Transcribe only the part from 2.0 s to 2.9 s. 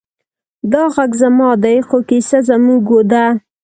کیسه زموږ